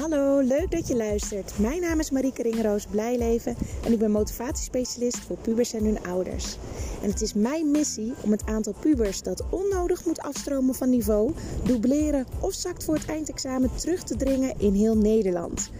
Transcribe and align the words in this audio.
Hallo, 0.00 0.40
leuk 0.40 0.70
dat 0.70 0.88
je 0.88 0.96
luistert. 0.96 1.58
Mijn 1.58 1.80
naam 1.80 1.98
is 1.98 2.10
Marieke 2.10 2.42
Ringeroos 2.42 2.86
Blijleven 2.86 3.56
en 3.84 3.92
ik 3.92 3.98
ben 3.98 4.10
motivatiespecialist 4.10 5.18
voor 5.18 5.36
pubers 5.36 5.72
en 5.72 5.84
hun 5.84 6.02
ouders. 6.02 6.56
En 7.02 7.10
het 7.10 7.20
is 7.20 7.34
mijn 7.34 7.70
missie 7.70 8.12
om 8.22 8.30
het 8.30 8.46
aantal 8.46 8.74
pubers 8.80 9.22
dat 9.22 9.44
onnodig 9.50 10.04
moet 10.04 10.20
afstromen 10.20 10.74
van 10.74 10.90
niveau, 10.90 11.32
dubleren 11.64 12.26
of 12.40 12.52
zakt 12.52 12.84
voor 12.84 12.94
het 12.94 13.06
eindexamen 13.06 13.70
terug 13.74 14.02
te 14.02 14.16
dringen 14.16 14.54
in 14.58 14.72
heel 14.72 14.96
Nederland. 14.96 15.70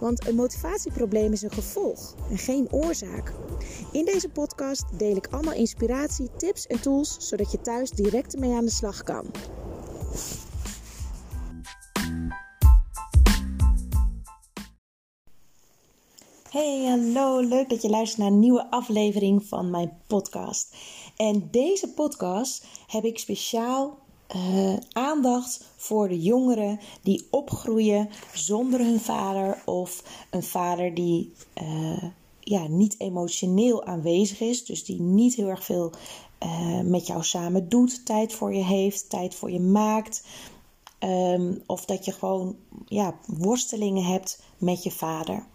Want 0.00 0.26
een 0.28 0.34
motivatieprobleem 0.34 1.32
is 1.32 1.42
een 1.42 1.52
gevolg 1.52 2.14
en 2.30 2.38
geen 2.38 2.68
oorzaak. 2.70 3.32
In 3.92 4.04
deze 4.04 4.28
podcast 4.28 4.84
deel 4.96 5.16
ik 5.16 5.28
allemaal 5.30 5.54
inspiratie, 5.54 6.30
tips 6.36 6.66
en 6.66 6.80
tools 6.80 7.16
zodat 7.18 7.52
je 7.52 7.60
thuis 7.60 7.90
direct 7.90 8.34
ermee 8.34 8.54
aan 8.54 8.64
de 8.64 8.70
slag 8.70 9.02
kan. 9.02 9.24
Hey, 16.54 16.84
hallo. 16.84 17.40
Leuk 17.40 17.68
dat 17.68 17.82
je 17.82 17.88
luistert 17.88 18.20
naar 18.20 18.30
een 18.30 18.38
nieuwe 18.38 18.70
aflevering 18.70 19.44
van 19.44 19.70
mijn 19.70 19.98
podcast. 20.06 20.76
En 21.16 21.48
deze 21.50 21.88
podcast 21.88 22.66
heb 22.86 23.04
ik 23.04 23.18
speciaal 23.18 23.98
uh, 24.36 24.76
aandacht 24.92 25.72
voor 25.76 26.08
de 26.08 26.20
jongeren 26.20 26.80
die 27.02 27.26
opgroeien 27.30 28.08
zonder 28.34 28.80
hun 28.80 29.00
vader 29.00 29.62
of 29.64 30.02
een 30.30 30.42
vader 30.42 30.94
die 30.94 31.32
uh, 31.62 32.04
ja, 32.40 32.66
niet 32.66 32.94
emotioneel 32.98 33.84
aanwezig 33.84 34.40
is, 34.40 34.64
dus 34.64 34.84
die 34.84 35.00
niet 35.00 35.34
heel 35.34 35.48
erg 35.48 35.64
veel 35.64 35.92
uh, 36.44 36.80
met 36.80 37.06
jou 37.06 37.22
samen 37.22 37.68
doet, 37.68 38.06
tijd 38.06 38.32
voor 38.32 38.54
je 38.54 38.64
heeft, 38.64 39.10
tijd 39.10 39.34
voor 39.34 39.50
je 39.50 39.60
maakt. 39.60 40.24
Um, 41.00 41.62
of 41.66 41.84
dat 41.84 42.04
je 42.04 42.12
gewoon 42.12 42.56
ja, 42.86 43.14
worstelingen 43.26 44.04
hebt 44.04 44.42
met 44.58 44.82
je 44.82 44.90
vader. 44.90 45.46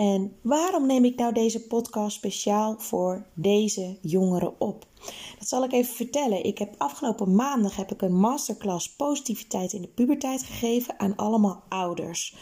En 0.00 0.36
waarom 0.42 0.86
neem 0.86 1.04
ik 1.04 1.16
nou 1.16 1.32
deze 1.32 1.66
podcast 1.66 2.16
speciaal 2.16 2.78
voor 2.78 3.26
deze 3.34 3.98
jongeren 4.00 4.60
op? 4.60 4.86
Dat 5.38 5.48
zal 5.48 5.64
ik 5.64 5.72
even 5.72 5.94
vertellen. 5.94 6.44
Ik 6.44 6.58
heb 6.58 6.74
afgelopen 6.78 7.34
maandag 7.34 7.76
heb 7.76 7.92
ik 7.92 8.02
een 8.02 8.16
masterclass 8.16 8.94
positiviteit 8.96 9.72
in 9.72 9.82
de 9.82 9.88
puberteit 9.88 10.42
gegeven 10.42 11.00
aan 11.00 11.16
allemaal 11.16 11.62
ouders. 11.68 12.36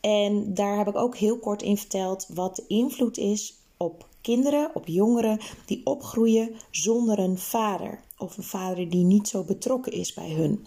En 0.00 0.54
daar 0.54 0.76
heb 0.76 0.88
ik 0.88 0.96
ook 0.96 1.16
heel 1.16 1.38
kort 1.38 1.62
in 1.62 1.76
verteld 1.76 2.26
wat 2.34 2.56
de 2.56 2.64
invloed 2.66 3.16
is 3.16 3.54
op 3.76 4.08
kinderen, 4.20 4.70
op 4.74 4.86
jongeren 4.86 5.40
die 5.66 5.86
opgroeien 5.86 6.54
zonder 6.70 7.18
een 7.18 7.38
vader 7.38 8.00
of 8.18 8.36
een 8.36 8.42
vader 8.42 8.90
die 8.90 9.04
niet 9.04 9.28
zo 9.28 9.42
betrokken 9.42 9.92
is 9.92 10.14
bij 10.14 10.30
hun. 10.30 10.66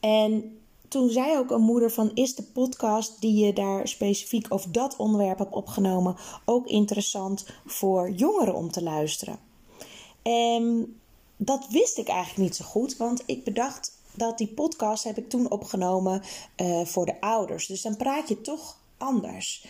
En 0.00 0.58
toen 0.94 1.10
zei 1.10 1.38
ook 1.38 1.50
een 1.50 1.60
moeder 1.60 1.90
van 1.90 2.10
is 2.14 2.34
de 2.34 2.42
podcast 2.42 3.20
die 3.20 3.44
je 3.46 3.52
daar 3.52 3.88
specifiek 3.88 4.52
of 4.52 4.64
dat 4.64 4.96
onderwerp 4.96 5.38
hebt 5.38 5.54
opgenomen 5.54 6.16
ook 6.44 6.66
interessant 6.66 7.46
voor 7.66 8.10
jongeren 8.10 8.54
om 8.54 8.70
te 8.70 8.82
luisteren. 8.82 9.38
En 10.22 10.96
dat 11.36 11.66
wist 11.70 11.98
ik 11.98 12.08
eigenlijk 12.08 12.38
niet 12.38 12.56
zo 12.56 12.64
goed, 12.64 12.96
want 12.96 13.22
ik 13.26 13.44
bedacht 13.44 13.92
dat 14.12 14.38
die 14.38 14.48
podcast 14.48 15.04
heb 15.04 15.18
ik 15.18 15.28
toen 15.28 15.50
opgenomen 15.50 16.22
uh, 16.56 16.84
voor 16.84 17.06
de 17.06 17.20
ouders. 17.20 17.66
Dus 17.66 17.82
dan 17.82 17.96
praat 17.96 18.28
je 18.28 18.40
toch 18.40 18.78
anders. 18.98 19.66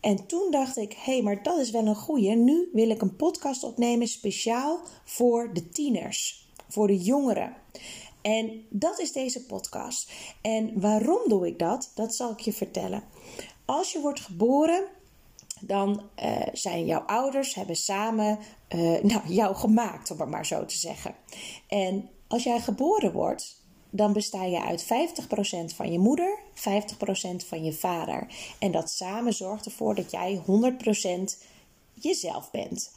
En 0.00 0.26
toen 0.26 0.50
dacht 0.50 0.76
ik, 0.76 0.92
hé, 0.92 1.12
hey, 1.12 1.22
maar 1.22 1.42
dat 1.42 1.58
is 1.58 1.70
wel 1.70 1.86
een 1.86 1.96
goeie. 1.96 2.36
Nu 2.36 2.68
wil 2.72 2.90
ik 2.90 3.02
een 3.02 3.16
podcast 3.16 3.64
opnemen 3.64 4.08
speciaal 4.08 4.80
voor 5.04 5.50
de 5.52 5.68
tieners, 5.68 6.48
voor 6.68 6.86
de 6.86 6.98
jongeren. 6.98 7.56
En 8.22 8.66
dat 8.70 8.98
is 9.00 9.12
deze 9.12 9.46
podcast. 9.46 10.12
En 10.40 10.80
waarom 10.80 11.20
doe 11.28 11.46
ik 11.46 11.58
dat? 11.58 11.90
Dat 11.94 12.14
zal 12.14 12.30
ik 12.30 12.40
je 12.40 12.52
vertellen. 12.52 13.02
Als 13.64 13.92
je 13.92 14.00
wordt 14.00 14.20
geboren, 14.20 14.84
dan 15.60 16.02
uh, 16.22 16.36
zijn 16.52 16.86
jouw 16.86 17.00
ouders 17.00 17.54
hebben 17.54 17.76
samen 17.76 18.38
uh, 18.68 19.00
nou, 19.02 19.20
jou 19.28 19.54
gemaakt, 19.54 20.10
om 20.10 20.20
het 20.20 20.28
maar 20.28 20.46
zo 20.46 20.64
te 20.64 20.78
zeggen. 20.78 21.14
En 21.68 22.08
als 22.28 22.42
jij 22.42 22.60
geboren 22.60 23.12
wordt, 23.12 23.60
dan 23.90 24.12
besta 24.12 24.44
je 24.44 24.62
uit 24.62 24.84
50% 24.84 24.86
van 25.74 25.92
je 25.92 25.98
moeder, 25.98 26.38
50% 26.54 26.60
van 27.46 27.64
je 27.64 27.72
vader. 27.72 28.26
En 28.58 28.70
dat 28.70 28.90
samen 28.90 29.32
zorgt 29.32 29.64
ervoor 29.64 29.94
dat 29.94 30.10
jij 30.10 30.42
100% 30.46 31.44
jezelf 31.94 32.50
bent. 32.50 32.92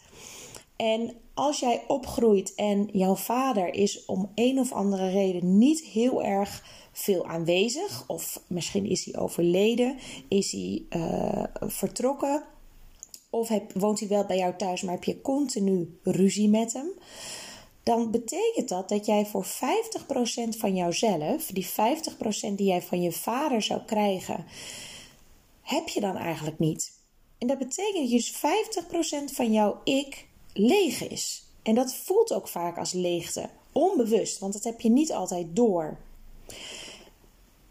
En 0.75 1.15
als 1.33 1.59
jij 1.59 1.83
opgroeit 1.87 2.55
en 2.55 2.89
jouw 2.91 3.15
vader 3.15 3.73
is 3.73 4.05
om 4.05 4.31
een 4.35 4.59
of 4.59 4.71
andere 4.71 5.09
reden 5.09 5.57
niet 5.57 5.81
heel 5.81 6.23
erg 6.23 6.63
veel 6.91 7.25
aanwezig, 7.25 8.03
of 8.07 8.41
misschien 8.47 8.85
is 8.85 9.05
hij 9.05 9.21
overleden, 9.21 9.97
is 10.27 10.51
hij 10.51 10.85
uh, 10.89 11.43
vertrokken, 11.59 12.43
of 13.29 13.51
woont 13.73 13.99
hij 13.99 14.09
wel 14.09 14.25
bij 14.25 14.37
jou 14.37 14.55
thuis, 14.55 14.81
maar 14.81 14.93
heb 14.93 15.03
je 15.03 15.21
continu 15.21 15.99
ruzie 16.03 16.49
met 16.49 16.73
hem, 16.73 16.89
dan 17.83 18.11
betekent 18.11 18.69
dat 18.69 18.89
dat 18.89 19.05
jij 19.05 19.25
voor 19.25 19.45
50% 19.45 19.47
van 20.57 20.75
jouzelf, 20.75 21.45
die 21.45 21.67
50% 21.67 21.71
die 22.55 22.67
jij 22.67 22.81
van 22.81 23.01
je 23.01 23.11
vader 23.11 23.61
zou 23.61 23.81
krijgen, 23.81 24.45
heb 25.61 25.87
je 25.87 25.99
dan 25.99 26.17
eigenlijk 26.17 26.59
niet. 26.59 26.91
En 27.37 27.47
dat 27.47 27.57
betekent 27.57 27.97
dat 27.97 28.09
je 28.09 28.15
dus 28.15 28.33
50% 29.31 29.35
van 29.35 29.51
jouw 29.51 29.81
ik 29.83 30.27
leeg 30.57 31.07
is. 31.07 31.43
En 31.63 31.75
dat 31.75 31.95
voelt 31.95 32.33
ook 32.33 32.47
vaak 32.47 32.77
als 32.77 32.91
leegte, 32.91 33.49
onbewust, 33.71 34.39
want 34.39 34.53
dat 34.53 34.63
heb 34.63 34.81
je 34.81 34.89
niet 34.89 35.11
altijd 35.11 35.47
door. 35.55 35.97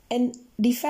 En 0.06 0.34
die 0.54 0.76
50% 0.76 0.80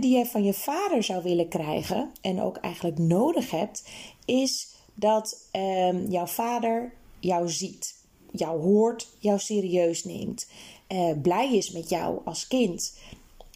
die 0.00 0.10
jij 0.10 0.26
van 0.26 0.44
je 0.44 0.54
vader 0.54 1.02
zou 1.02 1.22
willen 1.22 1.48
krijgen 1.48 2.10
en 2.20 2.40
ook 2.40 2.56
eigenlijk 2.56 2.98
nodig 2.98 3.50
hebt, 3.50 3.84
is 4.24 4.68
dat 4.94 5.48
um, 5.52 6.10
jouw 6.10 6.26
vader 6.26 6.92
jou 7.20 7.48
ziet, 7.48 7.94
jou 8.30 8.60
hoort, 8.60 9.08
jou 9.18 9.38
serieus 9.38 10.04
neemt, 10.04 10.48
uh, 10.88 11.12
blij 11.22 11.56
is 11.56 11.70
met 11.70 11.88
jou 11.88 12.20
als 12.24 12.46
kind, 12.46 12.98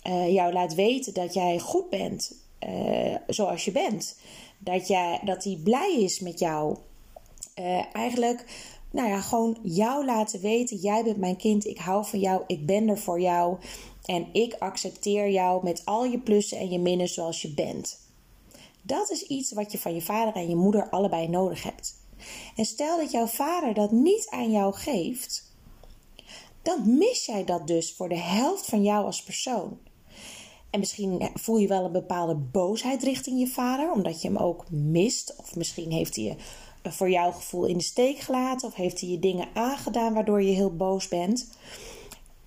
uh, 0.07 0.33
jou 0.33 0.53
laat 0.53 0.75
weten 0.75 1.15
dat 1.15 1.35
jij 1.35 1.59
goed 1.59 1.91
bent 1.91 2.41
uh, 2.69 3.17
zoals 3.27 3.65
je 3.65 3.73
bent, 3.73 4.17
dat, 4.59 4.89
jij, 4.89 5.21
dat 5.25 5.45
hij 5.45 5.59
blij 5.65 5.97
is 5.99 6.21
met 6.21 6.39
jou 6.39 6.77
uh, 7.59 7.95
eigenlijk, 7.95 8.45
nou 8.91 9.09
ja, 9.09 9.21
gewoon 9.21 9.59
jou 9.63 10.05
laten 10.05 10.41
weten: 10.41 10.77
jij 10.77 11.05
bent 11.05 11.17
mijn 11.17 11.37
kind, 11.37 11.67
ik 11.67 11.79
hou 11.79 12.07
van 12.07 12.19
jou, 12.19 12.43
ik 12.47 12.67
ben 12.67 12.89
er 12.89 12.99
voor 12.99 13.21
jou 13.21 13.59
en 14.05 14.29
ik 14.33 14.55
accepteer 14.59 15.31
jou 15.31 15.65
met 15.65 15.83
al 15.85 16.05
je 16.05 16.19
plussen 16.19 16.59
en 16.59 16.71
je 16.71 16.79
minnen 16.79 17.09
zoals 17.09 17.43
je 17.43 17.55
bent. 17.55 18.01
Dat 18.83 19.11
is 19.11 19.23
iets 19.23 19.53
wat 19.53 19.73
je 19.73 19.79
van 19.79 19.95
je 19.95 20.03
vader 20.03 20.35
en 20.35 20.49
je 20.49 20.57
moeder 20.57 20.91
allebei 20.91 21.29
nodig 21.29 21.63
hebt. 21.63 22.01
En 22.57 22.65
stel 22.65 22.97
dat 22.97 23.11
jouw 23.11 23.27
vader 23.27 23.75
dat 23.75 23.91
niet 23.91 24.27
aan 24.31 24.51
jou 24.51 24.75
geeft, 24.75 25.53
dan 26.63 26.99
mis 26.99 27.27
jij 27.27 27.45
dat 27.45 27.67
dus 27.67 27.93
voor 27.93 28.09
de 28.09 28.19
helft 28.19 28.65
van 28.65 28.83
jou 28.83 29.05
als 29.05 29.23
persoon. 29.23 29.79
En 30.71 30.79
misschien 30.79 31.31
voel 31.35 31.57
je 31.57 31.67
wel 31.67 31.85
een 31.85 31.93
bepaalde 31.93 32.35
boosheid 32.35 33.03
richting 33.03 33.39
je 33.39 33.47
vader, 33.47 33.93
omdat 33.93 34.23
je 34.23 34.29
hem 34.29 34.37
ook 34.37 34.71
mist. 34.71 35.37
Of 35.37 35.57
misschien 35.57 35.93
heeft 35.93 36.17
hij 36.17 36.25
je 36.25 36.37
voor 36.83 37.11
jouw 37.11 37.33
gevoel 37.33 37.65
in 37.65 37.77
de 37.77 37.83
steek 37.85 38.19
gelaten 38.19 38.69
of 38.69 38.75
heeft 38.75 39.01
hij 39.01 39.09
je 39.09 39.19
dingen 39.19 39.49
aangedaan 39.55 40.15
waardoor 40.15 40.43
je 40.43 40.55
heel 40.55 40.77
boos 40.77 41.09
bent. 41.09 41.51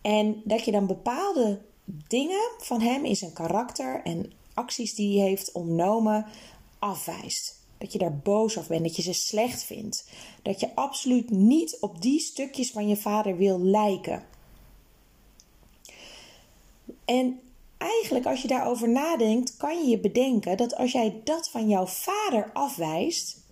En 0.01 0.41
dat 0.44 0.66
je 0.66 0.72
dan 0.72 0.88
bepaalde 0.88 1.62
dingen 2.07 2.51
van 2.57 2.81
hem 2.81 3.06
in 3.06 3.16
zijn 3.16 3.34
karakter 3.34 4.01
en 4.03 4.31
acties 4.53 4.96
die 4.96 5.19
hij 5.19 5.28
heeft 5.28 5.51
ondernomen 5.51 6.25
afwijst. 6.79 7.63
Dat 7.78 7.94
je 7.94 8.00
daar 8.00 8.18
boos 8.18 8.57
op 8.57 8.66
bent, 8.68 8.84
dat 8.84 8.96
je 8.96 9.01
ze 9.01 9.13
slecht 9.13 9.63
vindt. 9.63 10.09
Dat 10.41 10.59
je 10.59 10.75
absoluut 10.75 11.29
niet 11.29 11.78
op 11.79 12.02
die 12.02 12.19
stukjes 12.19 12.72
van 12.72 12.88
je 12.88 12.97
vader 12.97 13.38
wil 13.38 13.61
lijken. 13.61 14.23
En 17.05 17.40
eigenlijk, 17.78 18.26
als 18.26 18.41
je 18.41 18.47
daarover 18.47 18.90
nadenkt, 18.90 19.58
kan 19.58 19.78
je 19.78 19.90
je 19.90 19.99
bedenken 19.99 20.58
dat 20.58 20.76
als 20.76 20.91
jij 20.91 21.22
dat 21.23 21.49
van 21.49 21.67
jouw 21.67 21.85
vader 21.85 22.49
afwijst, 22.53 23.44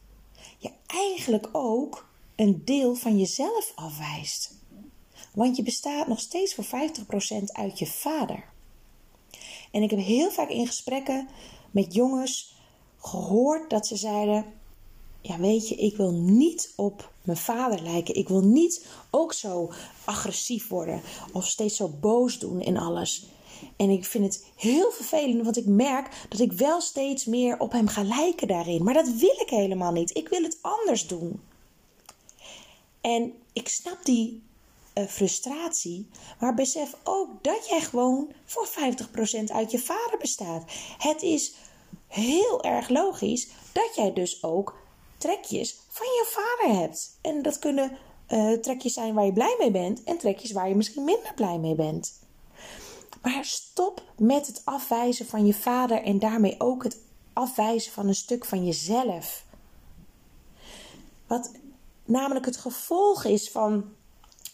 je 0.63 0.71
eigenlijk 0.85 1.49
ook 1.51 2.07
een 2.35 2.61
deel 2.65 2.95
van 2.95 3.19
jezelf 3.19 3.71
afwijst. 3.75 4.53
Want 5.33 5.55
je 5.55 5.63
bestaat 5.63 6.07
nog 6.07 6.19
steeds 6.19 6.53
voor 6.55 6.65
50% 6.65 7.43
uit 7.45 7.79
je 7.79 7.85
vader. 7.85 8.43
En 9.71 9.81
ik 9.81 9.89
heb 9.89 9.99
heel 9.99 10.31
vaak 10.31 10.49
in 10.49 10.67
gesprekken 10.67 11.27
met 11.71 11.93
jongens 11.93 12.55
gehoord 12.97 13.69
dat 13.69 13.87
ze 13.87 13.95
zeiden: 13.95 14.45
Ja, 15.21 15.39
weet 15.39 15.69
je, 15.69 15.75
ik 15.75 15.97
wil 15.97 16.11
niet 16.11 16.73
op 16.75 17.11
mijn 17.21 17.37
vader 17.37 17.81
lijken. 17.81 18.15
Ik 18.15 18.27
wil 18.27 18.41
niet 18.41 18.87
ook 19.11 19.33
zo 19.33 19.71
agressief 20.03 20.67
worden 20.67 21.01
of 21.33 21.47
steeds 21.47 21.75
zo 21.75 21.89
boos 21.99 22.39
doen 22.39 22.61
en 22.61 22.77
alles. 22.77 23.25
En 23.75 23.89
ik 23.89 24.05
vind 24.05 24.23
het 24.23 24.45
heel 24.55 24.91
vervelend, 24.91 25.43
want 25.43 25.57
ik 25.57 25.65
merk 25.65 26.25
dat 26.29 26.39
ik 26.39 26.51
wel 26.51 26.81
steeds 26.81 27.25
meer 27.25 27.59
op 27.59 27.71
hem 27.71 27.87
ga 27.87 28.03
lijken 28.03 28.47
daarin. 28.47 28.83
Maar 28.83 28.93
dat 28.93 29.09
wil 29.09 29.35
ik 29.41 29.49
helemaal 29.49 29.91
niet. 29.91 30.17
Ik 30.17 30.29
wil 30.29 30.43
het 30.43 30.57
anders 30.61 31.07
doen. 31.07 31.41
En 33.01 33.33
ik 33.53 33.67
snap 33.67 34.05
die 34.05 34.43
uh, 34.95 35.05
frustratie. 35.05 36.09
Maar 36.39 36.53
besef 36.53 36.95
ook 37.03 37.43
dat 37.43 37.67
jij 37.69 37.81
gewoon 37.81 38.31
voor 38.45 38.67
50% 38.67 38.71
uit 39.53 39.71
je 39.71 39.79
vader 39.79 40.17
bestaat. 40.19 40.63
Het 40.97 41.21
is 41.21 41.53
heel 42.07 42.63
erg 42.63 42.89
logisch 42.89 43.47
dat 43.71 43.95
jij 43.95 44.13
dus 44.13 44.43
ook 44.43 44.75
trekjes 45.17 45.79
van 45.89 46.05
je 46.05 46.25
vader 46.29 46.79
hebt. 46.79 47.17
En 47.21 47.41
dat 47.41 47.59
kunnen 47.59 47.97
uh, 48.29 48.53
trekjes 48.53 48.93
zijn 48.93 49.13
waar 49.13 49.25
je 49.25 49.33
blij 49.33 49.55
mee 49.59 49.71
bent 49.71 50.03
en 50.03 50.17
trekjes 50.17 50.51
waar 50.51 50.69
je 50.69 50.75
misschien 50.75 51.03
minder 51.03 51.33
blij 51.35 51.57
mee 51.57 51.75
bent. 51.75 52.19
Maar 53.23 53.45
stop 53.45 54.03
met 54.17 54.47
het 54.47 54.61
afwijzen 54.65 55.25
van 55.25 55.45
je 55.45 55.53
vader 55.53 56.03
en 56.03 56.19
daarmee 56.19 56.55
ook 56.57 56.83
het 56.83 56.97
afwijzen 57.33 57.91
van 57.91 58.07
een 58.07 58.15
stuk 58.15 58.45
van 58.45 58.65
jezelf. 58.65 59.45
Wat 61.27 61.51
namelijk 62.05 62.45
het 62.45 62.57
gevolg 62.57 63.23
is 63.23 63.49
van 63.49 63.85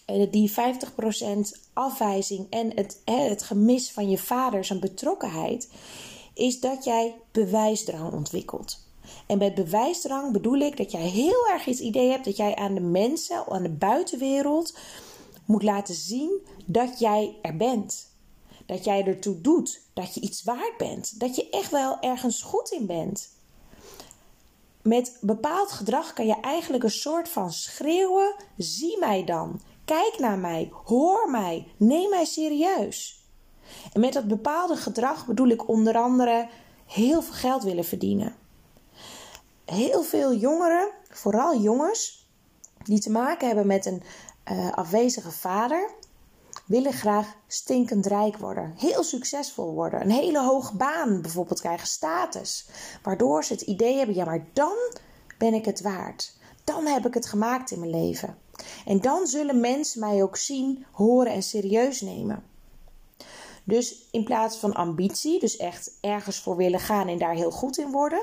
uh, 0.10 0.31
die 0.31 0.51
50% 0.51 0.56
afwijzing 1.74 2.48
en 2.50 2.71
het, 2.75 3.01
het 3.06 3.44
gemis 3.44 3.92
van 3.92 4.10
je 4.10 4.18
vader 4.18 4.66
zijn 4.66 4.80
betrokkenheid, 4.80 5.69
is 6.33 6.60
dat 6.60 6.83
jij 6.83 7.15
bewijsdrang 7.31 8.13
ontwikkelt. 8.13 8.88
En 9.25 9.38
met 9.38 9.56
bewijsdrang 9.56 10.31
bedoel 10.31 10.60
ik 10.60 10.77
dat 10.77 10.92
jij 10.92 11.07
heel 11.07 11.48
erg 11.48 11.65
het 11.65 11.80
idee 11.80 12.10
hebt 12.10 12.25
dat 12.25 12.38
jij 12.38 12.56
aan 12.56 12.74
de 12.74 12.81
mensen, 12.81 13.48
aan 13.48 13.63
de 13.63 13.69
buitenwereld, 13.69 14.77
moet 15.45 15.63
laten 15.63 15.95
zien 15.95 16.31
dat 16.65 17.00
jij 17.00 17.36
er 17.42 17.57
bent. 17.57 18.09
Dat 18.69 18.83
jij 18.83 19.06
ertoe 19.06 19.42
doet, 19.42 19.81
dat 19.94 20.13
je 20.13 20.21
iets 20.21 20.44
waard 20.44 20.77
bent, 20.77 21.19
dat 21.19 21.36
je 21.36 21.50
echt 21.50 21.71
wel 21.71 22.00
ergens 22.00 22.42
goed 22.42 22.71
in 22.71 22.86
bent. 22.86 23.30
Met 24.81 25.18
bepaald 25.21 25.71
gedrag 25.71 26.13
kan 26.13 26.25
je 26.25 26.39
eigenlijk 26.39 26.83
een 26.83 26.92
soort 26.92 27.30
van 27.30 27.51
schreeuwen: 27.51 28.36
zie 28.57 28.98
mij 29.00 29.24
dan, 29.24 29.62
kijk 29.86 30.16
naar 30.19 30.38
mij, 30.38 30.71
hoor 30.86 31.30
mij, 31.30 31.68
neem 31.77 32.10
mij 32.10 32.25
serieus. 32.25 33.24
En 33.94 34.00
met 34.00 34.13
dat 34.13 34.27
bepaalde 34.27 34.75
gedrag 34.75 35.25
bedoel 35.25 35.48
ik 35.48 35.68
onder 35.68 35.98
andere 35.98 36.50
heel 36.86 37.22
veel 37.22 37.33
geld 37.33 37.63
willen 37.63 37.86
verdienen. 37.86 38.36
Heel 39.65 40.04
veel 40.04 40.33
jongeren, 40.33 40.92
vooral 41.10 41.62
jongens, 41.62 42.27
die 42.83 43.00
te 43.00 43.12
maken 43.12 43.48
hebben 43.48 43.68
met 43.68 43.86
een 43.86 44.04
uh, 44.51 44.72
afwezige 44.72 45.31
vader, 45.31 45.89
willen 46.69 46.94
graag 46.94 47.36
stinkend 47.48 48.06
rijk 48.06 48.38
worden, 48.38 48.74
heel 48.77 49.04
succesvol 49.04 49.74
worden, 49.74 50.01
een 50.01 50.12
hele 50.12 50.44
hoge 50.44 50.75
baan 50.75 51.21
bijvoorbeeld 51.21 51.60
krijgen, 51.60 51.88
status, 51.88 52.69
waardoor 53.04 53.44
ze 53.44 53.54
het 53.54 53.62
idee 53.62 53.98
hebben: 53.98 54.16
ja, 54.16 54.25
maar 54.25 54.45
dan 54.54 54.77
ben 55.38 55.54
ik 55.54 55.66
het 55.66 55.81
waard. 55.81 56.38
Dan 56.63 56.86
heb 56.86 57.06
ik 57.06 57.13
het 57.13 57.25
gemaakt 57.25 57.71
in 57.71 57.80
mijn 57.80 57.92
leven. 57.92 58.38
En 58.86 59.01
dan 59.01 59.27
zullen 59.27 59.60
mensen 59.60 60.00
mij 60.00 60.24
ook 60.24 60.38
zien, 60.38 60.86
horen 60.92 61.31
en 61.31 61.44
serieus 61.44 62.01
nemen. 62.01 62.44
Dus 63.63 64.07
in 64.12 64.24
plaats 64.24 64.57
van 64.57 64.74
ambitie, 64.74 65.39
dus 65.39 65.57
echt 65.57 65.92
ergens 66.01 66.39
voor 66.39 66.56
willen 66.56 66.80
gaan 66.80 67.07
en 67.07 67.18
daar 67.18 67.36
heel 67.36 67.51
goed 67.51 67.77
in 67.77 67.92
worden, 67.92 68.22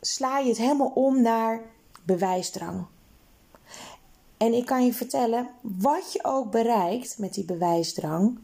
sla 0.00 0.38
je 0.38 0.48
het 0.48 0.58
helemaal 0.58 0.92
om 0.94 1.22
naar 1.22 1.62
bewijsdrang. 2.04 2.86
En 4.36 4.52
ik 4.54 4.66
kan 4.66 4.84
je 4.84 4.92
vertellen, 4.92 5.48
wat 5.60 6.12
je 6.12 6.24
ook 6.24 6.50
bereikt 6.50 7.18
met 7.18 7.34
die 7.34 7.44
bewijsdrang, 7.44 8.38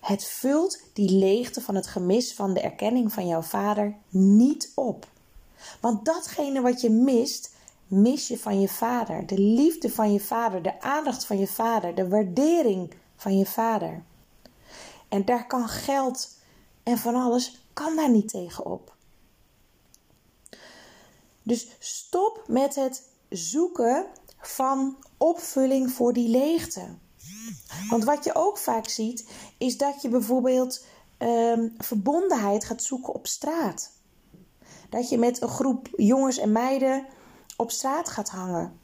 het 0.00 0.24
vult 0.24 0.80
die 0.92 1.10
leegte 1.10 1.60
van 1.60 1.74
het 1.74 1.86
gemis 1.86 2.34
van 2.34 2.54
de 2.54 2.60
erkenning 2.60 3.12
van 3.12 3.26
jouw 3.26 3.42
vader 3.42 3.96
niet 4.08 4.72
op. 4.74 5.06
Want 5.80 6.04
datgene 6.04 6.60
wat 6.60 6.80
je 6.80 6.90
mist, 6.90 7.54
mis 7.86 8.28
je 8.28 8.38
van 8.38 8.60
je 8.60 8.68
vader. 8.68 9.26
De 9.26 9.38
liefde 9.38 9.90
van 9.90 10.12
je 10.12 10.20
vader, 10.20 10.62
de 10.62 10.80
aandacht 10.80 11.24
van 11.24 11.38
je 11.38 11.46
vader, 11.46 11.94
de 11.94 12.08
waardering 12.08 12.94
van 13.16 13.38
je 13.38 13.46
vader. 13.46 14.02
En 15.08 15.24
daar 15.24 15.46
kan 15.46 15.68
geld 15.68 16.36
en 16.82 16.98
van 16.98 17.14
alles, 17.14 17.62
kan 17.72 17.96
daar 17.96 18.10
niet 18.10 18.28
tegen 18.28 18.64
op. 18.64 18.94
Dus 21.42 21.68
stop 21.78 22.44
met 22.46 22.74
het 22.74 23.08
zoeken 23.28 24.06
van 24.48 24.96
opvulling 25.16 25.90
voor 25.90 26.12
die 26.12 26.28
leegte. 26.28 26.86
Want 27.90 28.04
wat 28.04 28.24
je 28.24 28.34
ook 28.34 28.58
vaak 28.58 28.88
ziet, 28.88 29.28
is 29.58 29.76
dat 29.76 30.02
je 30.02 30.08
bijvoorbeeld 30.08 30.84
um, 31.18 31.74
verbondenheid 31.78 32.64
gaat 32.64 32.82
zoeken 32.82 33.14
op 33.14 33.26
straat. 33.26 33.92
Dat 34.90 35.08
je 35.08 35.18
met 35.18 35.42
een 35.42 35.48
groep 35.48 35.88
jongens 35.96 36.38
en 36.38 36.52
meiden 36.52 37.06
op 37.56 37.70
straat 37.70 38.08
gaat 38.08 38.28
hangen. 38.28 38.78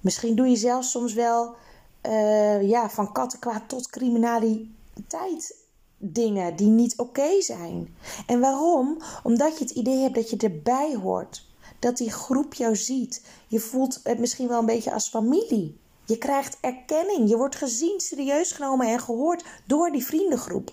Misschien 0.00 0.36
doe 0.36 0.46
je 0.46 0.56
zelfs 0.56 0.90
soms 0.90 1.12
wel 1.12 1.54
uh, 2.02 2.68
ja, 2.68 2.90
van 2.90 3.12
kattenkwaad 3.12 3.68
tot 3.68 3.90
criminaliteit 3.90 5.56
dingen 5.96 6.56
die 6.56 6.68
niet 6.68 6.98
oké 6.98 7.40
zijn. 7.40 7.96
En 8.26 8.40
waarom? 8.40 8.98
Omdat 9.22 9.58
je 9.58 9.64
het 9.64 9.72
idee 9.72 9.98
hebt 9.98 10.14
dat 10.14 10.30
je 10.30 10.36
erbij 10.36 10.94
hoort 11.02 11.46
dat 11.84 11.96
die 11.96 12.10
groep 12.10 12.54
jou 12.54 12.76
ziet. 12.76 13.22
Je 13.46 13.60
voelt 13.60 14.00
het 14.02 14.18
misschien 14.18 14.48
wel 14.48 14.58
een 14.58 14.66
beetje 14.66 14.92
als 14.92 15.08
familie. 15.08 15.78
Je 16.04 16.18
krijgt 16.18 16.58
erkenning. 16.60 17.28
Je 17.28 17.36
wordt 17.36 17.56
gezien, 17.56 18.00
serieus 18.00 18.52
genomen 18.52 18.86
en 18.86 19.00
gehoord 19.00 19.44
door 19.66 19.90
die 19.90 20.04
vriendengroep. 20.04 20.72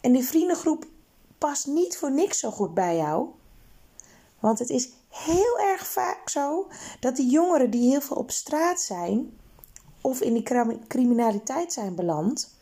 En 0.00 0.12
die 0.12 0.24
vriendengroep 0.24 0.84
past 1.38 1.66
niet 1.66 1.96
voor 1.96 2.12
niks 2.12 2.38
zo 2.38 2.50
goed 2.50 2.74
bij 2.74 2.96
jou. 2.96 3.28
Want 4.40 4.58
het 4.58 4.70
is 4.70 4.90
heel 5.08 5.58
erg 5.58 5.86
vaak 5.86 6.28
zo 6.28 6.66
dat 7.00 7.16
die 7.16 7.30
jongeren 7.30 7.70
die 7.70 7.90
heel 7.90 8.00
veel 8.00 8.16
op 8.16 8.30
straat 8.30 8.80
zijn, 8.80 9.38
of 10.00 10.20
in 10.20 10.32
die 10.32 10.78
criminaliteit 10.88 11.72
zijn 11.72 11.94
beland, 11.94 12.54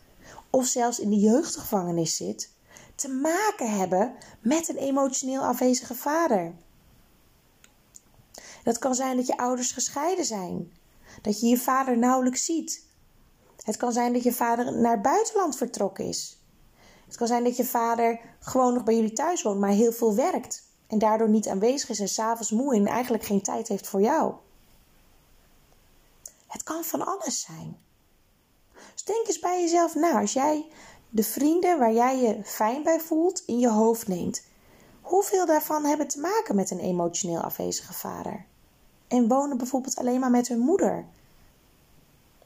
of 0.49 0.65
zelfs 0.65 0.99
in 0.99 1.09
de 1.09 1.19
jeugdgevangenis 1.19 2.15
zit, 2.15 2.51
te 2.95 3.09
maken 3.09 3.77
hebben 3.77 4.13
met 4.41 4.69
een 4.69 4.77
emotioneel 4.77 5.41
afwezige 5.41 5.95
vader. 5.95 6.53
Dat 8.63 8.79
kan 8.79 8.95
zijn 8.95 9.15
dat 9.17 9.27
je 9.27 9.37
ouders 9.37 9.71
gescheiden 9.71 10.25
zijn. 10.25 10.71
Dat 11.21 11.39
je 11.39 11.47
je 11.47 11.57
vader 11.57 11.97
nauwelijks 11.97 12.45
ziet. 12.45 12.85
Het 13.63 13.77
kan 13.77 13.91
zijn 13.91 14.13
dat 14.13 14.23
je 14.23 14.33
vader 14.33 14.77
naar 14.77 14.91
het 14.91 15.01
buitenland 15.01 15.57
vertrokken 15.57 16.05
is. 16.05 16.41
Het 17.05 17.17
kan 17.17 17.27
zijn 17.27 17.43
dat 17.43 17.57
je 17.57 17.65
vader 17.65 18.19
gewoon 18.39 18.73
nog 18.73 18.83
bij 18.83 18.95
jullie 18.95 19.13
thuis 19.13 19.41
woont, 19.41 19.59
maar 19.59 19.69
heel 19.69 19.91
veel 19.91 20.15
werkt. 20.15 20.63
En 20.87 20.99
daardoor 20.99 21.29
niet 21.29 21.47
aanwezig 21.47 21.89
is 21.89 21.99
en 21.99 22.07
s'avonds 22.07 22.51
moe 22.51 22.75
en 22.75 22.87
eigenlijk 22.87 23.23
geen 23.23 23.41
tijd 23.41 23.67
heeft 23.67 23.87
voor 23.87 24.01
jou. 24.01 24.33
Het 26.47 26.63
kan 26.63 26.83
van 26.83 27.05
alles 27.05 27.41
zijn. 27.41 27.77
Dus 28.93 29.03
denk 29.03 29.27
eens 29.27 29.39
bij 29.39 29.61
jezelf 29.61 29.95
na. 29.95 30.19
Als 30.19 30.33
jij 30.33 30.65
de 31.09 31.23
vrienden 31.23 31.79
waar 31.79 31.93
jij 31.93 32.21
je 32.21 32.43
fijn 32.43 32.83
bij 32.83 32.99
voelt 32.99 33.43
in 33.45 33.59
je 33.59 33.69
hoofd 33.69 34.07
neemt. 34.07 34.43
Hoeveel 35.01 35.45
daarvan 35.45 35.85
hebben 35.85 36.07
te 36.07 36.19
maken 36.19 36.55
met 36.55 36.71
een 36.71 36.79
emotioneel 36.79 37.41
afwezige 37.41 37.93
vader? 37.93 38.45
En 39.11 39.27
wonen 39.27 39.57
bijvoorbeeld 39.57 39.95
alleen 39.95 40.19
maar 40.19 40.29
met 40.29 40.47
hun 40.47 40.59
moeder. 40.59 41.05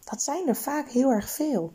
Dat 0.04 0.22
zijn 0.22 0.48
er 0.48 0.56
vaak 0.56 0.90
heel 0.90 1.10
erg 1.10 1.30
veel. 1.30 1.74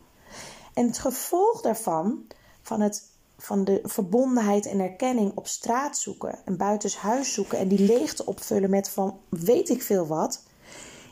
En 0.74 0.86
het 0.86 0.98
gevolg 0.98 1.60
daarvan, 1.60 2.26
van, 2.62 2.80
het, 2.80 3.04
van 3.38 3.64
de 3.64 3.80
verbondenheid 3.82 4.66
en 4.66 4.80
erkenning 4.80 5.36
op 5.36 5.46
straat 5.46 5.98
zoeken 5.98 6.38
en 6.44 6.56
buitenshuis 6.56 7.32
zoeken 7.32 7.58
en 7.58 7.68
die 7.68 7.86
leegte 7.86 8.26
opvullen 8.26 8.70
met 8.70 8.90
van 8.90 9.18
weet 9.28 9.68
ik 9.68 9.82
veel 9.82 10.06
wat, 10.06 10.42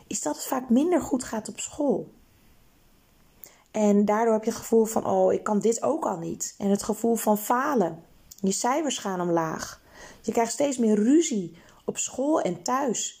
is 0.07 0.21
dat 0.21 0.35
het 0.35 0.45
vaak 0.45 0.69
minder 0.69 1.01
goed 1.01 1.23
gaat 1.23 1.49
op 1.49 1.59
school. 1.59 2.11
En 3.71 4.05
daardoor 4.05 4.33
heb 4.33 4.43
je 4.43 4.49
het 4.49 4.59
gevoel 4.59 4.85
van, 4.85 5.05
oh, 5.05 5.33
ik 5.33 5.43
kan 5.43 5.59
dit 5.59 5.83
ook 5.83 6.05
al 6.05 6.17
niet. 6.17 6.55
En 6.57 6.69
het 6.69 6.83
gevoel 6.83 7.15
van 7.15 7.37
falen. 7.37 8.03
Je 8.39 8.51
cijfers 8.51 8.97
gaan 8.97 9.21
omlaag. 9.21 9.81
Je 10.21 10.31
krijgt 10.31 10.51
steeds 10.51 10.77
meer 10.77 10.95
ruzie 10.95 11.57
op 11.85 11.97
school 11.97 12.41
en 12.41 12.63
thuis. 12.63 13.18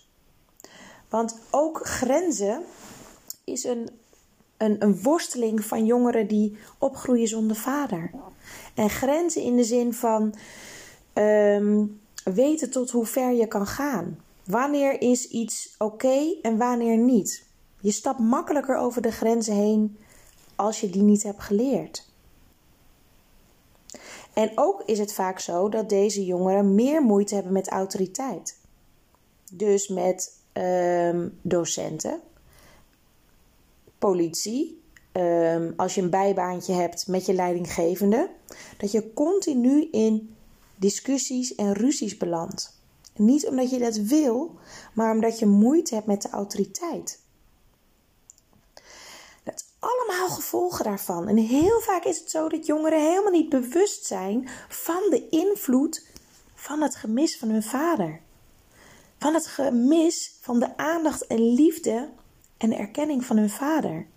Want 1.09 1.39
ook 1.49 1.87
grenzen 1.87 2.63
is 3.43 3.63
een, 3.63 3.89
een, 4.57 4.83
een 4.83 5.01
worsteling 5.01 5.65
van 5.65 5.85
jongeren 5.85 6.27
die 6.27 6.57
opgroeien 6.77 7.27
zonder 7.27 7.55
vader. 7.55 8.11
En 8.75 8.89
grenzen 8.89 9.41
in 9.41 9.55
de 9.55 9.63
zin 9.63 9.93
van 9.93 10.35
ehm, 11.13 11.85
weten 12.23 12.71
tot 12.71 12.91
hoe 12.91 13.05
ver 13.05 13.31
je 13.31 13.47
kan 13.47 13.67
gaan. 13.67 14.19
Wanneer 14.43 15.01
is 15.01 15.27
iets 15.27 15.75
oké 15.77 16.35
en 16.41 16.57
wanneer 16.57 16.97
niet? 16.97 17.47
Je 17.81 17.91
stapt 17.91 18.19
makkelijker 18.19 18.77
over 18.77 19.01
de 19.01 19.11
grenzen 19.11 19.53
heen 19.53 19.97
als 20.55 20.79
je 20.79 20.89
die 20.89 21.01
niet 21.01 21.23
hebt 21.23 21.41
geleerd. 21.41 22.07
En 24.33 24.51
ook 24.55 24.83
is 24.85 24.99
het 24.99 25.13
vaak 25.13 25.39
zo 25.39 25.69
dat 25.69 25.89
deze 25.89 26.25
jongeren 26.25 26.75
meer 26.75 27.01
moeite 27.01 27.35
hebben 27.35 27.53
met 27.53 27.69
autoriteit. 27.69 28.57
Dus 29.51 29.87
met 29.87 30.38
um, 30.59 31.39
docenten, 31.41 32.21
politie, 33.97 34.81
um, 35.13 35.73
als 35.75 35.95
je 35.95 36.01
een 36.01 36.09
bijbaantje 36.09 36.73
hebt 36.73 37.07
met 37.07 37.25
je 37.25 37.33
leidinggevende, 37.33 38.29
dat 38.77 38.91
je 38.91 39.13
continu 39.13 39.87
in 39.91 40.35
discussies 40.75 41.55
en 41.55 41.73
ruzies 41.73 42.17
belandt. 42.17 42.77
Niet 43.15 43.47
omdat 43.47 43.69
je 43.69 43.79
dat 43.79 43.95
wil, 43.95 44.57
maar 44.93 45.13
omdat 45.13 45.39
je 45.39 45.45
moeite 45.45 45.95
hebt 45.95 46.07
met 46.07 46.21
de 46.21 46.29
autoriteit. 46.29 47.19
allemaal 49.79 50.29
gevolgen 50.29 50.85
daarvan. 50.85 51.27
En 51.27 51.37
heel 51.37 51.79
vaak 51.79 52.03
is 52.03 52.19
het 52.19 52.29
zo 52.29 52.49
dat 52.49 52.65
jongeren 52.65 53.01
helemaal 53.01 53.31
niet 53.31 53.49
bewust 53.49 54.05
zijn 54.05 54.49
van 54.69 55.01
de 55.09 55.29
invloed 55.29 56.07
van 56.55 56.81
het 56.81 56.95
gemis 56.95 57.37
van 57.37 57.49
hun 57.49 57.63
vader. 57.63 58.21
Van 59.19 59.33
het 59.33 59.47
gemis 59.47 60.37
van 60.41 60.59
de 60.59 60.77
aandacht 60.77 61.27
en 61.27 61.53
liefde 61.53 62.09
en 62.57 62.77
erkenning 62.77 63.25
van 63.25 63.37
hun 63.37 63.49
vader. 63.49 64.07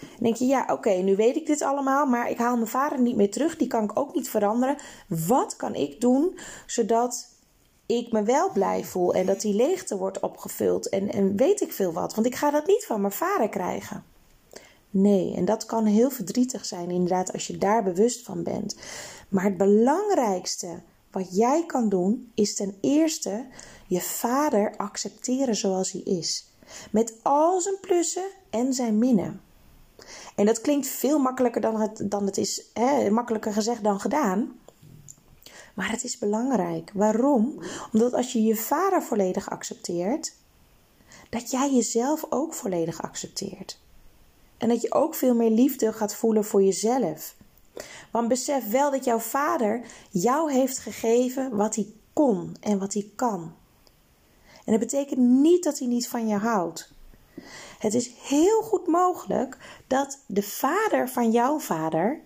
Dan 0.00 0.08
denk 0.18 0.36
je, 0.36 0.46
ja, 0.46 0.66
oké, 0.72 0.90
nu 0.90 1.16
weet 1.16 1.36
ik 1.36 1.46
dit 1.46 1.62
allemaal, 1.62 2.06
maar 2.06 2.30
ik 2.30 2.38
haal 2.38 2.56
mijn 2.56 2.66
vader 2.66 3.00
niet 3.00 3.16
meer 3.16 3.30
terug. 3.30 3.56
Die 3.56 3.68
kan 3.68 3.84
ik 3.84 3.98
ook 3.98 4.14
niet 4.14 4.28
veranderen. 4.28 4.76
Wat 5.06 5.56
kan 5.56 5.74
ik 5.74 6.00
doen 6.00 6.38
zodat 6.66 7.28
ik 7.86 8.12
me 8.12 8.22
wel 8.22 8.52
blij 8.52 8.84
voel 8.84 9.14
en 9.14 9.26
dat 9.26 9.40
die 9.40 9.54
leegte 9.54 9.96
wordt 9.96 10.20
opgevuld 10.20 10.88
en, 10.88 11.12
en 11.12 11.36
weet 11.36 11.60
ik 11.60 11.72
veel 11.72 11.92
wat? 11.92 12.14
Want 12.14 12.26
ik 12.26 12.34
ga 12.34 12.50
dat 12.50 12.66
niet 12.66 12.86
van 12.86 13.00
mijn 13.00 13.12
vader 13.12 13.48
krijgen. 13.48 14.04
Nee, 14.90 15.34
en 15.36 15.44
dat 15.44 15.66
kan 15.66 15.84
heel 15.84 16.10
verdrietig 16.10 16.64
zijn, 16.64 16.90
inderdaad, 16.90 17.32
als 17.32 17.46
je 17.46 17.58
daar 17.58 17.82
bewust 17.82 18.24
van 18.24 18.42
bent. 18.42 18.76
Maar 19.28 19.44
het 19.44 19.56
belangrijkste 19.56 20.80
wat 21.10 21.36
jij 21.36 21.66
kan 21.66 21.88
doen, 21.88 22.32
is 22.34 22.54
ten 22.54 22.76
eerste 22.80 23.46
je 23.86 24.00
vader 24.00 24.76
accepteren 24.76 25.56
zoals 25.56 25.92
hij 25.92 26.00
is. 26.00 26.48
Met 26.90 27.14
al 27.22 27.60
zijn 27.60 27.80
plussen 27.80 28.26
en 28.50 28.72
zijn 28.72 28.98
minnen. 28.98 29.40
En 30.36 30.46
dat 30.46 30.60
klinkt 30.60 30.86
veel 30.86 31.18
makkelijker 31.18 31.60
dan 31.60 31.80
het, 31.80 32.10
dan 32.10 32.26
het 32.26 32.36
is, 32.36 32.62
hè, 32.74 33.10
makkelijker 33.10 33.52
gezegd 33.52 33.84
dan 33.84 34.00
gedaan. 34.00 34.58
Maar 35.74 35.90
het 35.90 36.04
is 36.04 36.18
belangrijk. 36.18 36.90
Waarom? 36.94 37.62
Omdat 37.92 38.12
als 38.14 38.32
je 38.32 38.42
je 38.42 38.56
vader 38.56 39.02
volledig 39.02 39.50
accepteert, 39.50 40.34
dat 41.30 41.50
jij 41.50 41.74
jezelf 41.74 42.24
ook 42.28 42.54
volledig 42.54 43.02
accepteert. 43.02 43.78
En 44.58 44.68
dat 44.68 44.80
je 44.80 44.92
ook 44.92 45.14
veel 45.14 45.34
meer 45.34 45.50
liefde 45.50 45.92
gaat 45.92 46.14
voelen 46.14 46.44
voor 46.44 46.62
jezelf. 46.62 47.34
Want 48.10 48.28
besef 48.28 48.70
wel 48.70 48.90
dat 48.90 49.04
jouw 49.04 49.18
vader 49.18 49.84
jou 50.10 50.52
heeft 50.52 50.78
gegeven 50.78 51.56
wat 51.56 51.74
hij 51.74 51.86
kon 52.12 52.56
en 52.60 52.78
wat 52.78 52.92
hij 52.92 53.10
kan. 53.16 53.54
En 54.64 54.72
dat 54.72 54.78
betekent 54.78 55.18
niet 55.18 55.64
dat 55.64 55.78
hij 55.78 55.88
niet 55.88 56.08
van 56.08 56.28
je 56.28 56.36
houdt. 56.36 56.92
Het 57.78 57.94
is 57.94 58.10
heel 58.22 58.62
goed 58.62 58.86
mogelijk 58.86 59.82
dat 59.86 60.18
de 60.26 60.42
vader 60.42 61.08
van 61.08 61.30
jouw 61.30 61.58
vader 61.58 62.20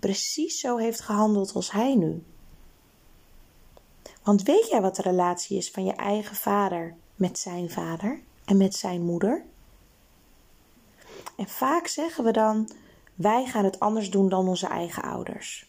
precies 0.00 0.60
zo 0.60 0.76
heeft 0.76 1.00
gehandeld 1.00 1.52
als 1.54 1.70
hij 1.70 1.94
nu. 1.94 2.22
Want 4.22 4.42
weet 4.42 4.68
jij 4.68 4.80
wat 4.80 4.96
de 4.96 5.02
relatie 5.02 5.56
is 5.56 5.70
van 5.70 5.84
je 5.84 5.92
eigen 5.92 6.36
vader 6.36 6.96
met 7.14 7.38
zijn 7.38 7.70
vader 7.70 8.20
en 8.44 8.56
met 8.56 8.74
zijn 8.74 9.02
moeder? 9.02 9.44
En 11.36 11.48
vaak 11.48 11.86
zeggen 11.86 12.24
we 12.24 12.30
dan: 12.30 12.70
wij 13.16 13.46
gaan 13.46 13.64
het 13.64 13.80
anders 13.80 14.10
doen 14.10 14.28
dan 14.28 14.48
onze 14.48 14.66
eigen 14.66 15.02
ouders. 15.02 15.66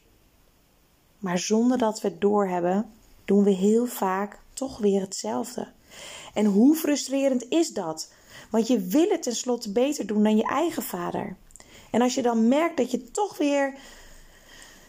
Maar 1.19 1.37
zonder 1.37 1.77
dat 1.77 2.01
we 2.01 2.07
het 2.07 2.21
doorhebben, 2.21 2.91
doen 3.25 3.43
we 3.43 3.51
heel 3.51 3.85
vaak 3.85 4.39
toch 4.53 4.77
weer 4.77 5.01
hetzelfde. 5.01 5.67
En 6.33 6.45
hoe 6.45 6.75
frustrerend 6.75 7.45
is 7.49 7.73
dat? 7.73 8.13
Want 8.49 8.67
je 8.67 8.79
wil 8.79 9.09
het 9.09 9.23
tenslotte 9.23 9.71
beter 9.71 10.07
doen 10.07 10.23
dan 10.23 10.37
je 10.37 10.43
eigen 10.43 10.83
vader. 10.83 11.35
En 11.91 12.01
als 12.01 12.15
je 12.15 12.21
dan 12.21 12.47
merkt 12.47 12.77
dat 12.77 12.91
je 12.91 13.11
toch 13.11 13.37
weer 13.37 13.73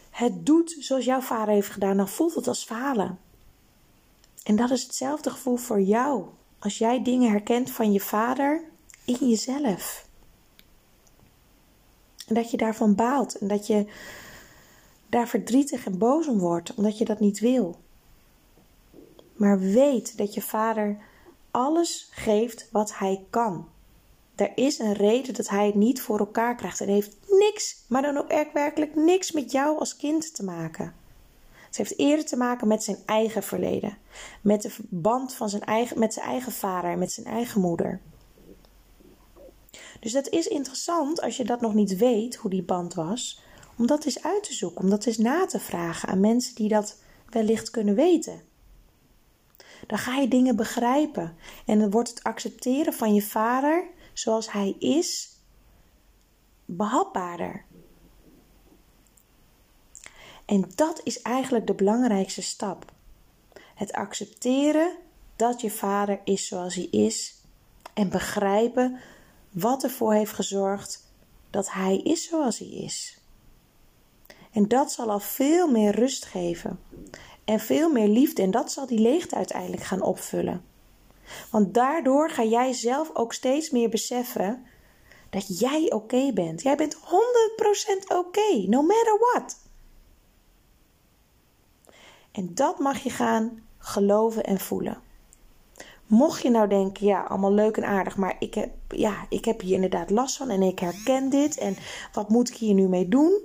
het 0.09 0.45
doet 0.45 0.75
zoals 0.79 1.05
jouw 1.05 1.21
vader 1.21 1.53
heeft 1.53 1.69
gedaan, 1.69 1.97
dan 1.97 2.09
voelt 2.09 2.35
het 2.35 2.47
als 2.47 2.63
falen. 2.63 3.19
En 4.43 4.55
dat 4.55 4.69
is 4.71 4.83
hetzelfde 4.83 5.29
gevoel 5.29 5.57
voor 5.57 5.81
jou. 5.81 6.23
Als 6.59 6.77
jij 6.77 7.03
dingen 7.03 7.29
herkent 7.29 7.71
van 7.71 7.91
je 7.91 7.99
vader 7.99 8.63
in 9.05 9.29
jezelf. 9.29 10.08
En 12.29 12.35
dat 12.35 12.51
je 12.51 12.57
daarvan 12.57 12.95
baalt 12.95 13.37
en 13.37 13.47
dat 13.47 13.67
je 13.67 13.85
daar 15.09 15.27
verdrietig 15.27 15.85
en 15.85 15.97
boos 15.97 16.27
om 16.27 16.39
wordt, 16.39 16.75
omdat 16.75 16.97
je 16.97 17.05
dat 17.05 17.19
niet 17.19 17.39
wil. 17.39 17.75
Maar 19.33 19.59
weet 19.59 20.17
dat 20.17 20.33
je 20.33 20.41
vader 20.41 20.97
alles 21.51 22.09
geeft 22.11 22.69
wat 22.71 22.97
hij 22.97 23.25
kan. 23.29 23.67
Er 24.35 24.51
is 24.55 24.79
een 24.79 24.93
reden 24.93 25.33
dat 25.33 25.49
hij 25.49 25.65
het 25.65 25.75
niet 25.75 26.01
voor 26.01 26.19
elkaar 26.19 26.55
krijgt. 26.55 26.79
Het 26.79 26.87
heeft 26.87 27.17
niks, 27.27 27.83
maar 27.87 28.01
dan 28.01 28.17
ook 28.17 28.51
werkelijk 28.53 28.95
niks 28.95 29.31
met 29.31 29.51
jou 29.51 29.79
als 29.79 29.95
kind 29.95 30.35
te 30.35 30.43
maken. 30.43 30.93
Het 31.65 31.77
heeft 31.77 31.97
eerder 31.97 32.25
te 32.25 32.37
maken 32.37 32.67
met 32.67 32.83
zijn 32.83 32.97
eigen 33.05 33.43
verleden. 33.43 33.97
Met 34.41 34.61
de 34.61 34.71
band 34.89 35.33
van 35.33 35.49
zijn 35.49 35.63
eigen, 35.63 35.99
met 35.99 36.13
zijn 36.13 36.25
eigen 36.25 36.51
vader, 36.51 36.97
met 36.97 37.11
zijn 37.11 37.25
eigen 37.25 37.61
moeder. 37.61 37.99
Dus 39.99 40.11
dat 40.11 40.29
is 40.29 40.47
interessant 40.47 41.21
als 41.21 41.37
je 41.37 41.43
dat 41.43 41.61
nog 41.61 41.73
niet 41.73 41.97
weet, 41.97 42.35
hoe 42.35 42.49
die 42.49 42.63
band 42.63 42.93
was, 42.93 43.41
om 43.77 43.87
dat 43.87 44.05
eens 44.05 44.23
uit 44.23 44.43
te 44.43 44.53
zoeken, 44.53 44.81
om 44.81 44.89
dat 44.89 45.05
eens 45.05 45.17
na 45.17 45.45
te 45.45 45.59
vragen 45.59 46.09
aan 46.09 46.19
mensen 46.19 46.55
die 46.55 46.69
dat 46.69 47.01
wellicht 47.29 47.69
kunnen 47.69 47.95
weten. 47.95 48.41
Dan 49.87 49.97
ga 49.97 50.15
je 50.15 50.27
dingen 50.27 50.55
begrijpen 50.55 51.35
en 51.65 51.79
dan 51.79 51.91
wordt 51.91 52.09
het 52.09 52.23
accepteren 52.23 52.93
van 52.93 53.13
je 53.13 53.21
vader 53.21 53.87
zoals 54.13 54.51
hij 54.51 54.75
is 54.79 55.29
behapbaarder. 56.65 57.65
En 60.45 60.71
dat 60.75 61.01
is 61.03 61.21
eigenlijk 61.21 61.67
de 61.67 61.73
belangrijkste 61.73 62.41
stap. 62.41 62.91
Het 63.75 63.91
accepteren 63.91 64.97
dat 65.35 65.61
je 65.61 65.71
vader 65.71 66.19
is 66.23 66.47
zoals 66.47 66.75
hij 66.75 66.87
is 66.91 67.41
en 67.93 68.09
begrijpen 68.09 68.99
wat 69.49 69.83
ervoor 69.83 70.13
heeft 70.13 70.33
gezorgd 70.33 71.07
dat 71.49 71.71
hij 71.71 71.97
is 71.97 72.27
zoals 72.27 72.59
hij 72.59 72.67
is. 72.67 73.21
En 74.51 74.67
dat 74.67 74.91
zal 74.91 75.09
al 75.09 75.19
veel 75.19 75.67
meer 75.71 75.95
rust 75.95 76.25
geven 76.25 76.79
en 77.45 77.59
veel 77.59 77.89
meer 77.91 78.07
liefde 78.07 78.41
en 78.41 78.51
dat 78.51 78.71
zal 78.71 78.85
die 78.85 78.99
leegte 78.99 79.35
uiteindelijk 79.35 79.83
gaan 79.83 80.01
opvullen. 80.01 80.63
Want 81.51 81.73
daardoor 81.73 82.29
ga 82.29 82.43
jij 82.43 82.73
zelf 82.73 83.09
ook 83.13 83.33
steeds 83.33 83.69
meer 83.69 83.89
beseffen 83.89 84.65
dat 85.29 85.59
jij 85.59 85.91
oké 85.91 86.33
bent. 86.33 86.61
Jij 86.61 86.75
bent 86.75 86.95
100% 86.95 86.99
oké, 88.07 88.65
no 88.67 88.81
matter 88.81 89.17
what. 89.19 89.57
En 92.31 92.53
dat 92.53 92.79
mag 92.79 92.99
je 92.99 93.09
gaan 93.09 93.63
geloven 93.77 94.43
en 94.43 94.59
voelen. 94.59 95.01
Mocht 96.09 96.41
je 96.41 96.49
nou 96.49 96.67
denken, 96.67 97.05
ja, 97.05 97.21
allemaal 97.21 97.53
leuk 97.53 97.77
en 97.77 97.85
aardig, 97.85 98.17
maar 98.17 98.35
ik 98.39 98.53
heb, 98.53 98.69
ja, 98.87 99.25
ik 99.29 99.45
heb 99.45 99.61
hier 99.61 99.75
inderdaad 99.75 100.09
last 100.09 100.37
van 100.37 100.49
en 100.49 100.61
ik 100.61 100.79
herken 100.79 101.29
dit 101.29 101.57
en 101.57 101.75
wat 102.13 102.29
moet 102.29 102.49
ik 102.49 102.55
hier 102.55 102.73
nu 102.73 102.87
mee 102.87 103.07
doen? 103.07 103.41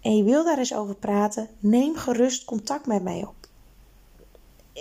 En 0.00 0.16
je 0.16 0.22
wil 0.24 0.44
daar 0.44 0.58
eens 0.58 0.74
over 0.74 0.94
praten, 0.94 1.48
neem 1.58 1.96
gerust 1.96 2.44
contact 2.44 2.86
met 2.86 3.02
mij 3.02 3.24
op. 3.26 3.34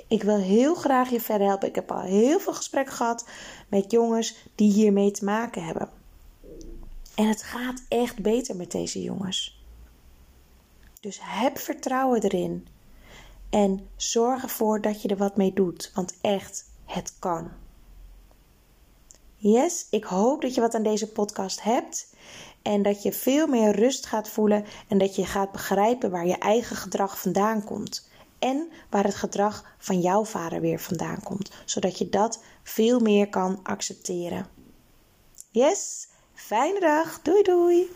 Ik 0.08 0.24
wil 0.24 0.38
heel 0.38 0.76
graag 0.76 1.10
je 1.10 1.22
verder 1.22 1.48
helpen. 1.48 1.68
Ik 1.68 1.76
heb 1.76 1.92
al 1.92 2.02
heel 2.02 2.40
veel 2.40 2.54
gesprekken 2.54 2.94
gehad 2.94 3.26
met 3.68 3.92
jongens 3.92 4.48
die 4.56 4.72
hiermee 4.72 5.12
te 5.12 5.26
maken 5.26 5.66
hebben. 5.66 5.90
En 7.16 7.28
het 7.28 7.44
gaat 7.44 7.84
echt 7.88 8.22
beter 8.22 8.56
met 8.56 8.72
deze 8.72 9.02
jongens. 9.02 9.64
Dus 11.00 11.20
heb 11.22 11.58
vertrouwen 11.58 12.22
erin. 12.22 12.68
En 13.50 13.88
zorg 13.96 14.44
ervoor 14.44 14.82
dat 14.82 15.02
je 15.02 15.08
er 15.08 15.18
wat 15.18 15.38
mee 15.38 15.54
doet. 15.54 15.92
Want 15.94 16.14
echt, 16.22 16.66
het 16.94 17.14
kan. 17.20 17.52
Yes, 19.36 19.88
ik 19.90 20.04
hoop 20.04 20.42
dat 20.42 20.56
je 20.56 20.62
wat 20.62 20.76
aan 20.76 20.84
deze 20.84 21.12
podcast 21.12 21.64
hebt. 21.64 22.16
En 22.62 22.82
dat 22.82 23.04
je 23.04 23.14
veel 23.14 23.48
meer 23.48 23.76
rust 23.76 24.06
gaat 24.06 24.30
voelen. 24.30 24.66
En 24.88 24.98
dat 24.98 25.16
je 25.16 25.26
gaat 25.26 25.52
begrijpen 25.52 26.12
waar 26.12 26.28
je 26.28 26.38
eigen 26.38 26.76
gedrag 26.76 27.20
vandaan 27.22 27.64
komt. 27.64 28.10
En 28.40 28.70
waar 28.90 29.04
het 29.04 29.16
gedrag 29.16 29.76
van 29.78 30.00
jouw 30.00 30.26
vader 30.26 30.62
weer 30.62 30.80
vandaan 30.80 31.24
komt. 31.24 31.52
Zodat 31.66 31.98
je 31.98 32.10
dat 32.10 32.44
veel 32.64 33.00
meer 33.00 33.30
kan 33.30 33.60
accepteren. 33.64 34.48
Yes, 35.52 36.08
fijne 36.34 36.80
dag. 36.80 37.22
Doei 37.22 37.44
doei. 37.44 37.92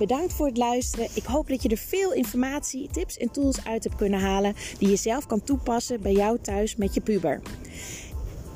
Bedankt 0.00 0.32
voor 0.32 0.46
het 0.46 0.56
luisteren. 0.56 1.08
Ik 1.14 1.24
hoop 1.24 1.48
dat 1.48 1.62
je 1.62 1.68
er 1.68 1.76
veel 1.76 2.12
informatie, 2.12 2.88
tips 2.92 3.16
en 3.16 3.30
tools 3.30 3.64
uit 3.64 3.84
hebt 3.84 3.96
kunnen 3.96 4.20
halen 4.20 4.54
die 4.78 4.88
je 4.88 4.96
zelf 4.96 5.26
kan 5.26 5.44
toepassen 5.44 6.02
bij 6.02 6.12
jou 6.12 6.38
thuis 6.42 6.76
met 6.76 6.94
je 6.94 7.00
puber. 7.00 7.40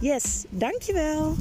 Yes, 0.00 0.44
dankjewel! 0.50 1.34